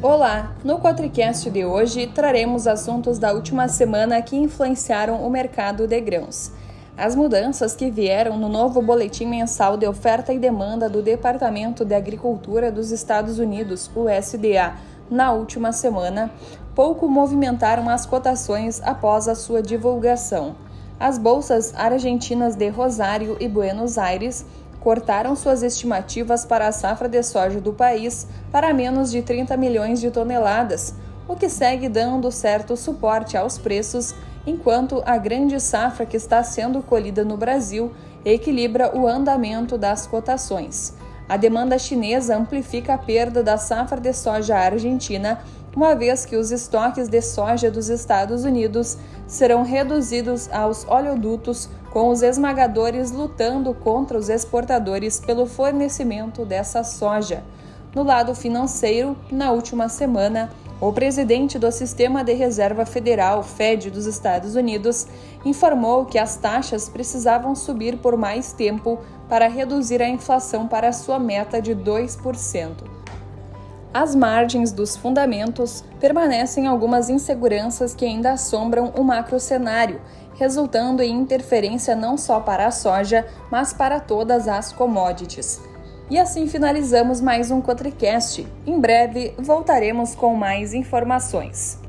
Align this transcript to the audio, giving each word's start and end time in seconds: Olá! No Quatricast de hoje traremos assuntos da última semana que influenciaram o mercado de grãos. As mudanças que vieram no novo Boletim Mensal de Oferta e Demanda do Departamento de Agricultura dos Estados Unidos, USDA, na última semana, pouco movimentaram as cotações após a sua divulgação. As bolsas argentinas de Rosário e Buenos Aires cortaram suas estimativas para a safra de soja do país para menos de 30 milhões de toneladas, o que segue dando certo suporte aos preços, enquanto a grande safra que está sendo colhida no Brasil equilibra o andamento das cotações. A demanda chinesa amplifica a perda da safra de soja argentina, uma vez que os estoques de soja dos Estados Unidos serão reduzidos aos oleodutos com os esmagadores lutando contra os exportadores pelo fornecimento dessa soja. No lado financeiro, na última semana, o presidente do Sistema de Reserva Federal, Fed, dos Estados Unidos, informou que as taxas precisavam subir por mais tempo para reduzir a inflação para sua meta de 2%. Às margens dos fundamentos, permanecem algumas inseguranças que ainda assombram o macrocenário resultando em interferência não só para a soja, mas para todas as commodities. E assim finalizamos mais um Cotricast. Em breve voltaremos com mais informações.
Olá! 0.00 0.54
No 0.62 0.78
Quatricast 0.78 1.50
de 1.50 1.64
hoje 1.64 2.06
traremos 2.06 2.68
assuntos 2.68 3.18
da 3.18 3.32
última 3.32 3.66
semana 3.66 4.22
que 4.22 4.36
influenciaram 4.36 5.26
o 5.26 5.28
mercado 5.28 5.88
de 5.88 6.00
grãos. 6.00 6.52
As 6.96 7.16
mudanças 7.16 7.74
que 7.74 7.90
vieram 7.90 8.38
no 8.38 8.48
novo 8.48 8.80
Boletim 8.80 9.26
Mensal 9.26 9.76
de 9.76 9.88
Oferta 9.88 10.32
e 10.32 10.38
Demanda 10.38 10.88
do 10.88 11.02
Departamento 11.02 11.84
de 11.84 11.96
Agricultura 11.96 12.70
dos 12.70 12.92
Estados 12.92 13.40
Unidos, 13.40 13.90
USDA, 13.92 14.74
na 15.10 15.32
última 15.32 15.72
semana, 15.72 16.30
pouco 16.76 17.08
movimentaram 17.08 17.88
as 17.88 18.06
cotações 18.06 18.80
após 18.84 19.26
a 19.26 19.34
sua 19.34 19.60
divulgação. 19.60 20.54
As 21.00 21.18
bolsas 21.18 21.74
argentinas 21.74 22.54
de 22.54 22.68
Rosário 22.68 23.36
e 23.40 23.48
Buenos 23.48 23.98
Aires 23.98 24.46
cortaram 24.80 25.34
suas 25.34 25.62
estimativas 25.62 26.44
para 26.44 26.68
a 26.68 26.72
safra 26.72 27.08
de 27.08 27.22
soja 27.22 27.60
do 27.60 27.72
país 27.72 28.26
para 28.50 28.72
menos 28.72 29.10
de 29.10 29.22
30 29.22 29.56
milhões 29.56 30.00
de 30.00 30.10
toneladas, 30.10 30.94
o 31.26 31.36
que 31.36 31.48
segue 31.48 31.88
dando 31.88 32.30
certo 32.32 32.76
suporte 32.76 33.36
aos 33.36 33.58
preços, 33.58 34.14
enquanto 34.46 35.02
a 35.04 35.18
grande 35.18 35.60
safra 35.60 36.06
que 36.06 36.16
está 36.16 36.42
sendo 36.42 36.80
colhida 36.80 37.24
no 37.24 37.36
Brasil 37.36 37.92
equilibra 38.24 38.96
o 38.96 39.06
andamento 39.06 39.76
das 39.76 40.06
cotações. 40.06 40.94
A 41.28 41.36
demanda 41.36 41.78
chinesa 41.78 42.36
amplifica 42.36 42.94
a 42.94 42.98
perda 42.98 43.42
da 43.42 43.58
safra 43.58 44.00
de 44.00 44.12
soja 44.14 44.56
argentina, 44.56 45.40
uma 45.76 45.94
vez 45.94 46.24
que 46.24 46.34
os 46.34 46.50
estoques 46.50 47.08
de 47.08 47.20
soja 47.20 47.70
dos 47.70 47.90
Estados 47.90 48.44
Unidos 48.44 48.96
serão 49.26 49.62
reduzidos 49.62 50.50
aos 50.50 50.86
oleodutos 50.88 51.68
com 51.98 52.10
os 52.10 52.22
esmagadores 52.22 53.10
lutando 53.10 53.74
contra 53.74 54.16
os 54.16 54.28
exportadores 54.28 55.18
pelo 55.18 55.46
fornecimento 55.46 56.44
dessa 56.44 56.84
soja. 56.84 57.42
No 57.92 58.04
lado 58.04 58.36
financeiro, 58.36 59.16
na 59.32 59.50
última 59.50 59.88
semana, 59.88 60.48
o 60.80 60.92
presidente 60.92 61.58
do 61.58 61.72
Sistema 61.72 62.22
de 62.22 62.34
Reserva 62.34 62.86
Federal, 62.86 63.42
Fed, 63.42 63.90
dos 63.90 64.06
Estados 64.06 64.54
Unidos, 64.54 65.08
informou 65.44 66.04
que 66.04 66.18
as 66.18 66.36
taxas 66.36 66.88
precisavam 66.88 67.56
subir 67.56 67.98
por 67.98 68.16
mais 68.16 68.52
tempo 68.52 69.00
para 69.28 69.48
reduzir 69.48 70.00
a 70.00 70.08
inflação 70.08 70.68
para 70.68 70.92
sua 70.92 71.18
meta 71.18 71.60
de 71.60 71.74
2%. 71.74 72.97
Às 73.92 74.14
margens 74.14 74.70
dos 74.72 74.96
fundamentos, 74.96 75.82
permanecem 75.98 76.66
algumas 76.66 77.08
inseguranças 77.08 77.94
que 77.94 78.04
ainda 78.04 78.32
assombram 78.32 78.92
o 78.96 79.02
macrocenário 79.02 80.00
resultando 80.38 81.02
em 81.02 81.12
interferência 81.12 81.94
não 81.96 82.16
só 82.16 82.40
para 82.40 82.66
a 82.66 82.70
soja, 82.70 83.26
mas 83.50 83.72
para 83.72 84.00
todas 84.00 84.46
as 84.46 84.72
commodities. 84.72 85.60
E 86.08 86.18
assim 86.18 86.46
finalizamos 86.46 87.20
mais 87.20 87.50
um 87.50 87.60
Cotricast. 87.60 88.46
Em 88.64 88.80
breve 88.80 89.34
voltaremos 89.38 90.14
com 90.14 90.34
mais 90.34 90.72
informações. 90.72 91.87